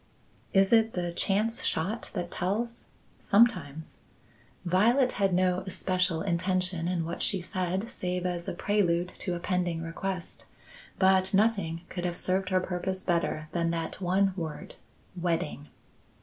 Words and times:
Is 0.51 0.73
it 0.73 0.93
the 0.93 1.11
chance 1.11 1.61
shot 1.63 2.09
that 2.15 2.31
tells? 2.31 2.87
Sometimes. 3.19 3.99
Violet 4.65 5.11
had 5.11 5.31
no 5.31 5.59
especial 5.67 6.23
intention 6.23 6.87
in 6.87 7.05
what 7.05 7.21
she 7.21 7.39
said 7.39 7.87
save 7.87 8.25
as 8.25 8.47
a 8.47 8.53
prelude 8.53 9.13
to 9.19 9.35
a 9.35 9.39
pending 9.39 9.83
request, 9.83 10.47
but 10.97 11.35
nothing 11.35 11.81
could 11.89 12.03
have 12.05 12.17
served 12.17 12.49
her 12.49 12.59
purpose 12.59 13.03
better 13.03 13.47
than 13.51 13.69
that 13.69 14.01
one 14.01 14.33
word, 14.35 14.73
wedding. 15.15 15.67